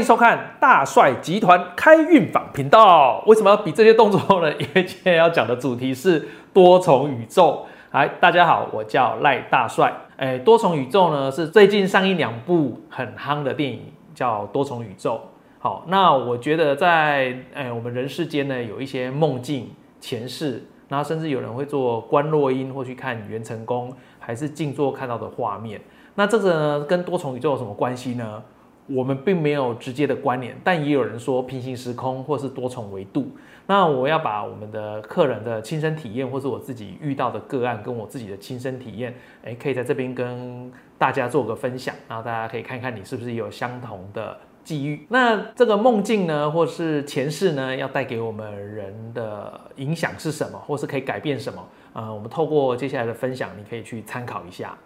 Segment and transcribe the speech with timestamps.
[0.00, 3.22] 迎收看大帅集团开运坊频道。
[3.26, 4.50] 为什么要比这些动作呢？
[4.54, 7.66] 因为今天要讲的主题是多重宇宙。
[7.90, 9.92] 嗨，大家好，我叫赖大帅。
[10.16, 15.16] 哎，多重宇宙呢是最近上映两部很夯的电影，叫《多重宇宙》。
[15.58, 19.70] 好，那我觉得在哎我们人世间呢有一些梦境、
[20.00, 25.78] 前世，然后甚至有人会做观落音或去看元成功，还是静坐看到的画面。
[26.14, 28.42] 那这个呢跟多重宇宙有什么关系呢？
[28.90, 33.30] 我们并没有直接的关联，但也有人说平行时空或是多重维度。
[33.66, 45.06] 那我要把我们的客人的亲身体验，或是我自己遇到的个案，跟我自己的亲身体验，诶，可以在这边跟大家做个分享，然后大家可以看看你是不是有相同的际遇。
[45.08, 51.64] 那这个梦境呢，或是前世呢，要带给我们人的影响是什么，或是可以改变什么？
[51.92, 54.76] 呃，我们透过接下来的分享，你可以去参考一下。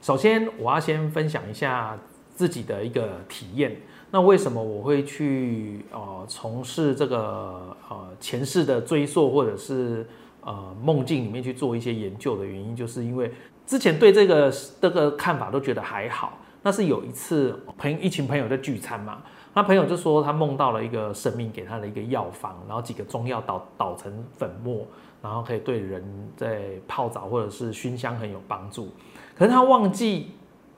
[0.00, 1.98] 首先，我要先分享一下。
[2.40, 3.76] 自己的一个体验，
[4.10, 10.06] 那为什么我会去呃从事这个呃前世的追溯，或者是
[10.40, 13.30] 呃梦境里面去做一些研究的原因，就是因为
[13.66, 16.38] 之前对这个这个看法都觉得还好。
[16.62, 24.86] 那是有一次朋一群朋友在聚餐嘛，那朋友就说他梦到了一个神明给他的一个药方，然后几个中药捣捣成粉末，
[25.20, 26.02] 然后可以对人
[26.38, 28.88] 在泡澡或者是熏香很有帮助。
[29.36, 30.30] 可是他忘记。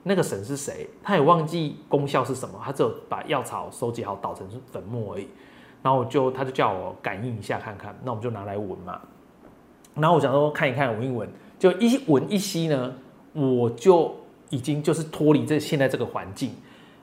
[0.03, 0.87] 那个神是谁？
[1.01, 5.27] 他也忘记功效是什么，他只有把药草收集好捣成粉末而已。
[5.81, 8.99] 然后我就他就叫我感应一下看看，那我们就拿来闻嘛。
[9.95, 12.93] 然后我想说看一看闻一闻，就一闻一吸呢，
[13.31, 14.13] 我就
[14.49, 16.51] 已经就是脱离这现在这个环境，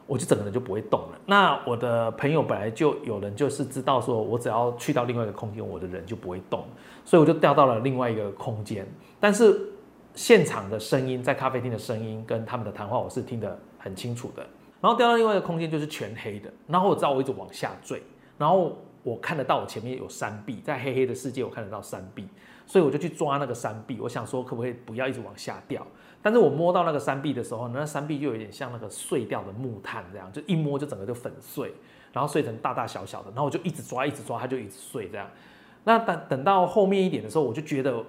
[0.07, 1.19] 我就整个人就不会动了。
[1.25, 6.65] 那我的朋友本来就有人就是知道说我只要去到另外一个空间，我的人就不会动，
[7.05, 8.87] 所以我就掉到了另外一个空间，
[9.19, 9.70] 但是。
[10.15, 14.47] 现场的声音，在咖啡厅的声音跟他们的谈话，我是听得很清楚的。
[14.81, 18.03] 然后掉到另外一个空间就是全黑的，然后我知道我一直往下坠，
[18.39, 22.27] 然后我看得到我前面有山壁，在黑黑的世界我看得到山壁，
[22.67, 25.87] 所以我就去抓那个山壁，我想说可不可以不要一直往下掉。
[26.23, 31.75] 但是我摸到那个山壁的时候，那山壁就有点像那个碎掉的木炭这样，就一摸就整个就粉碎，
[32.13, 35.29] 然后碎成大大小小的，然后我就一直抓一直抓，它就一直碎这样。
[35.85, 38.03] 那等等到后面一点的时候，我就觉得。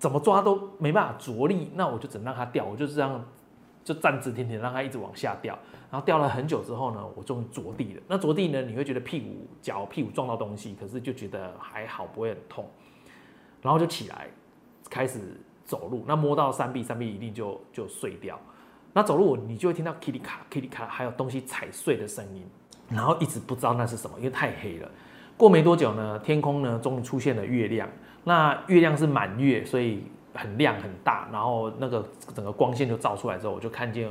[0.00, 3.22] 怎么抓都没办法着力，那我就只能让它掉，我就这样
[3.84, 5.56] 就站直挺挺，让它一直往下掉。
[5.90, 8.02] 然后掉了很久之后呢，我终于着地了。
[8.08, 12.66] 那着地呢，你会觉得屁股脚屁股撞到东西，可是就觉得还好，不会很痛。
[13.60, 14.26] 然后就起来
[14.88, 18.40] 开始走路，那摸到山壁，山壁一定就就碎掉。
[18.94, 22.42] 那走路你就会听到 k i t 卡 k i t 卡，还有东西踩碎的声音，
[22.88, 24.90] 然后一直不知道那是什么，因为太黑了。
[25.40, 27.88] 过没多久呢，天空呢终于出现了月亮。
[28.24, 34.06] 那月亮是满月，所以很亮很大，然后那个整个光线就照出来之后，我就看见，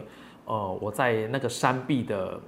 [0.46, 2.40] 呃，我在那个山壁的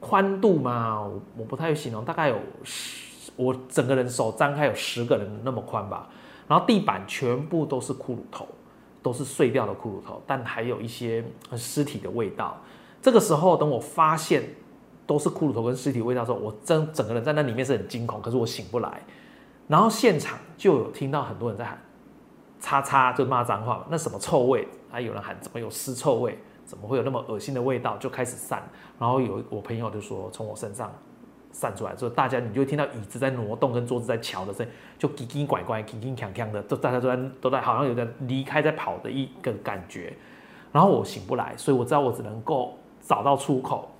[0.00, 1.00] 宽度嘛，
[1.34, 6.06] 我不太会形容，大概有十，我整个人手张开有十个人那么宽吧。
[6.46, 8.46] 然后地板全部都是骷髅头，
[9.02, 11.24] 都是碎掉的骷髅头，但还有一些
[11.56, 12.60] 尸体的味道。
[13.00, 14.42] 这个时候，等我发现
[15.06, 19.00] 都是骷髅头跟尸体味道的时候，我真整个人在那里面是很惊恐，可是我醒不来。
[19.66, 21.78] 然后现场就有听到很多人在喊
[22.60, 23.84] “叉叉”，就骂脏话嘛。
[23.88, 24.66] 那什么臭味？
[24.90, 26.38] 还有人喊怎么有尸臭味？
[26.66, 27.96] 怎么会有那么恶心的味道？
[27.98, 28.62] 就开始散。
[28.98, 30.92] 然后有我朋友就说从我身上
[31.52, 40.14] 散出来，之后大家你就听到椅子在挪动，跟桌子在敲的声音，就叽叽拐拐、叽叽锵锵的，都大家都在都在，好像有点离开在跑的一个感觉。
[40.72, 43.90] 然后我醒不来，所以我知道我只能够找到出口。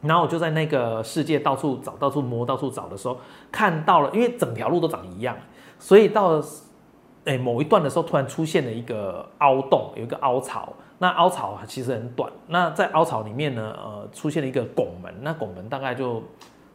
[0.00, 3.18] 然后我就在那个世界到处找、到处摸、到处找的时候，
[3.50, 5.36] 看到了，因为整条路都长一样，
[5.78, 6.40] 所以到
[7.24, 10.72] 哎某一段的时候，突然出现了一个凹洞，有一个凹槽。
[11.00, 12.32] 那凹槽其实很短。
[12.48, 15.14] 那在凹槽里面呢，呃，出现了一个拱门。
[15.20, 16.20] 那拱门大概就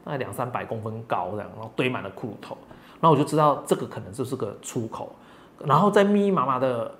[0.05, 2.57] 大概两三百公分高这样，然后堆满了骷髅头。
[3.01, 5.13] 然后我就知道这个可能就是个出口。
[5.65, 6.91] 然后在密密麻麻的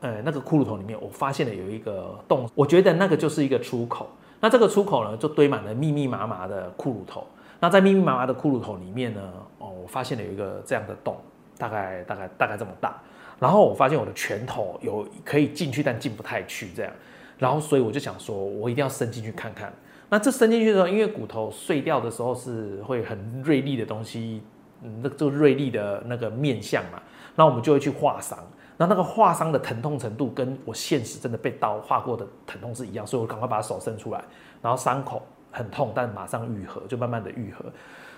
[0.00, 4.08] 呃那个骷髅头里面，我发现了有一个洞，我觉得那个就是一个出口。
[4.42, 7.24] 那这个出口呢，就堆满了密密麻麻的骷髅头。
[7.60, 9.20] 那在密密麻麻的骷髅头里面呢，
[9.58, 11.16] 哦，我发现了有一个这样的洞，
[11.56, 13.00] 大概大概大概这么大。
[13.38, 16.92] 然后我发现我的拳头有可以进去，但进不太去这样。
[17.38, 19.72] 然后所以我就想说，我一定要伸进去看看。
[20.08, 24.42] 那这伸进去的时候，因为骨头碎掉的时候是会很锐利的东西，
[24.82, 27.00] 嗯，那就锐利的那个面相嘛。
[27.36, 28.36] 那我们就会去划伤。
[28.82, 34.20] 那那个划伤的疼痛程度跟我现实真的被刀划过的疼痛是一样，所以我赶快把手伸出来，
[34.60, 37.64] 然后伤口很痛，但马上愈合，就慢慢的愈合，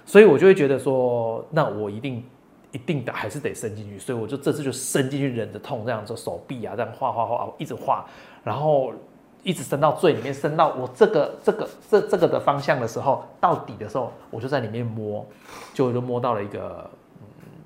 [0.07, 2.25] 所以我就会觉得说，那我一定
[2.73, 8.07] 一定的还是得伸进去，所以我就这次就伸进去忍着痛，这样做手臂啊，这样画画画，一直画，
[8.43, 8.91] 然后
[9.43, 15.27] 一直伸到最里面，伸到我这个这个这这个的方向的时候，到底的时候，我就在里面摸，
[15.75, 16.89] 就就摸到了一个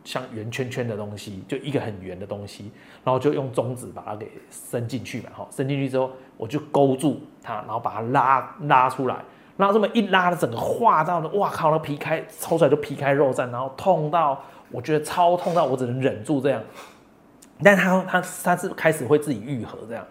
[0.09, 2.73] 像圆圈圈的东西，就一个很圆的东西，
[3.05, 9.17] 然后就用中指把它给伸进去嘛，哈，伸进去之后，我就勾住它，然后把它拉拉出来，
[9.59, 16.63] 然后这么一拉，的整个化到的，哇靠，那皮开抽出来就皮开肉绽，然后痛到我觉得超痛到我只能忍住这样，
[17.63, 20.03] 但它它它是开始会自己愈合这样。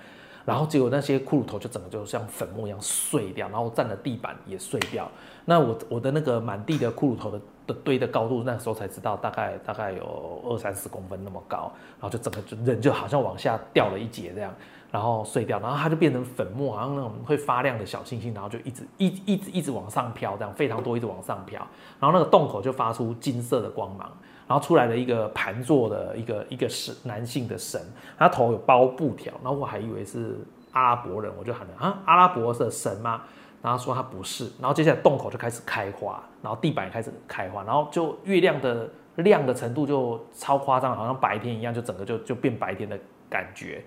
[0.46, 5.10] 然后结果那些骷髅头就整个就像粉末一样碎掉，然后占的地板也碎掉。
[5.44, 7.42] 那我我的那个满地的骷髅头的
[7.74, 14.54] 堆的高度，那时候才知道大概大概有二三十公分那么高，然后就整个就人就好像往下掉了一截这样，
[14.92, 21.60] 然后碎掉，然后它就变成粉末，好像那种会发亮的小星星，然后就一直一一直一直往上飘，这样非常多一直往上飘，
[22.00, 24.12] 然后那个洞口就发出金色的光芒。
[24.48, 27.82] 然后出来了一个盘坐的一个一个神男性的神，
[28.18, 30.38] 他头有包布条，然后我还以为是
[30.72, 33.24] 阿拉伯人，我就喊了啊，阿拉伯的神吗？
[33.62, 42.98] 然后说他不是，然后接下来洞口就开始开花，然后地板也开始开花，然后就月亮的亮的程度就超夸张，好像白天一样，就整个就就变白天的
[43.30, 43.84] 感觉，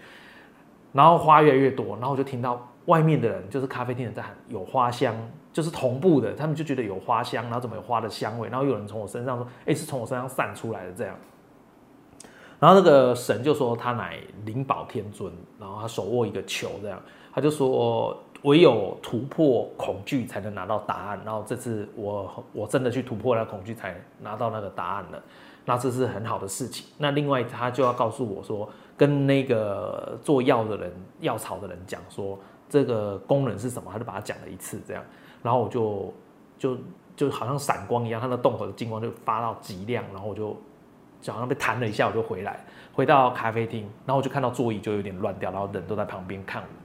[0.92, 5.14] 然后花越来越多，然后我就听到外面的人，就是咖啡厅的在喊有花香。
[5.52, 11.16] 就是同步的，他们就觉得有花香，然后怎么有花的香味，然后有人从我身上说，哎，是从我身上散出来的这样。
[12.60, 17.02] 然后那个神就说他乃灵宝天尊，然后他手握一个球这样，
[17.34, 21.20] 他就说唯有突破恐惧才能拿到答案。
[21.24, 25.22] 然后这次我我真的去突破了恐惧，才拿到那个答案了。
[25.64, 26.86] 那这是很好的事情。
[26.98, 32.38] 那另外他就要告诉我说，跟那个做药的人、药草的人讲说，
[32.68, 35.04] 这个功能是什么，他就把它讲了一次这样。
[35.42, 36.14] 然后我就
[36.58, 36.78] 就
[37.14, 40.56] 就好像闪光一样，他的洞口的金光就发到极亮，然后我就
[41.20, 42.58] 就好像被弹了一下，我就回来
[42.92, 46.79] 回到咖啡厅，然后我就看到座椅就有点乱掉，然后人都在旁边看我，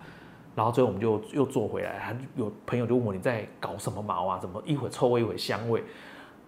[0.56, 4.40] 然后最后我们就又坐回来，还有朋友就问我你在搞什么毛啊？
[4.40, 5.84] 怎么一会臭味一会香味，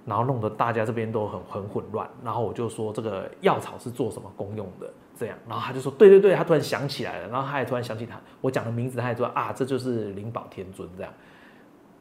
[0.05, 4.89] 然后弄得大家这边都很很混乱，然后我就说这个药草是做什么功用的？
[5.19, 11.11] 这样，然后他就说对对对，他突然想起来了，然后他也突然想起他我讲的名字，他也说啊这就是灵宝天尊这样。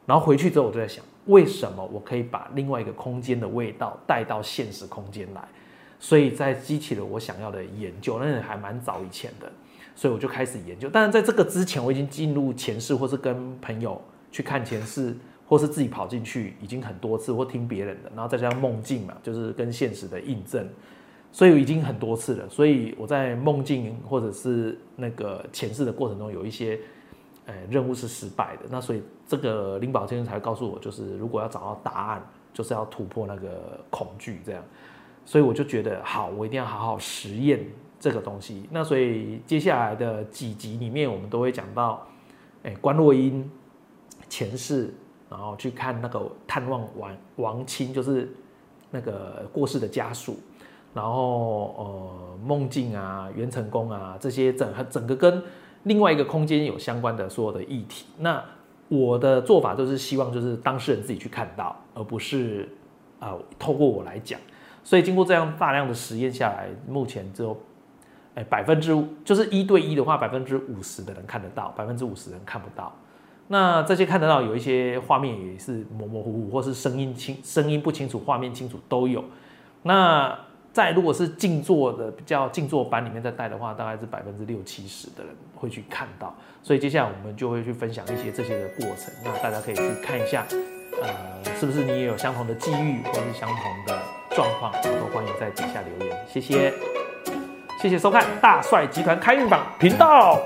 [0.04, 5.42] 然后回去之后，我就在想，为什么我可以把另外一个空间的味道带到现实空间来？
[5.98, 9.50] 所以在激起了我想要的研究，那还蛮早以前的，
[9.96, 10.88] 所以我就开始研究。
[10.92, 14.00] 但是在这个之前，我已经进入前世，或是跟朋友
[14.30, 15.16] 去看前世，
[15.48, 20.68] 或是自己跑进去，已经很多次，或听别人的，然后再加上梦境嘛，就是跟现实的印证，
[21.32, 22.48] 所以已经很多次了。
[22.48, 26.78] 所以我在梦境或者是那个前世的过程中，有一些。
[27.48, 34.60] 哎，任务是失败的，那所以这个灵宝先生才告诉我，就是如果要找到答案，就是要突破那个恐惧，这样，
[35.24, 37.64] 所以我就觉得好，我一定要好好实验
[37.98, 38.68] 这个东西。
[38.70, 42.06] 那所以接下来的几集里面，我们都会讲到，
[42.62, 43.50] 哎，关洛英
[44.28, 44.92] 前世，
[45.30, 48.32] 然后去看那个探望王王亲，就是
[48.90, 50.38] 那个过世的家属，
[50.94, 55.42] 然后呃梦境啊、元成功啊这些整整个跟。
[55.82, 58.42] 另外一个空间有相关的所有的议题，那
[58.88, 62.68] 我的做法就是希望就是当事人自己去看到，而不是
[63.20, 64.40] 呃透过我来讲。
[64.82, 67.56] 所以经过这样大量的实验下来，目前只有
[68.36, 72.94] 哎百分之五就是一对一的话，百分之五十的人看得到，百分之五十人看不到。
[73.48, 79.24] 那这些看得到有一些画面也是模模糊糊，或是声音清声音不清楚，画面清楚都有。
[79.82, 80.36] 那
[80.72, 90.44] 在如果是静坐的比较静坐班里面在带的话，大概是百分之六七十的人会去看到，所以接下来我们就会去分享一些这些的过程，那大家可以去看一下，
[91.00, 93.98] 呃，是不是你也有相同的际遇或是相同的
[94.34, 96.74] 状况，都欢迎在底下留言，谢谢，
[97.78, 100.40] 谢谢收看大帅集团开运榜频道。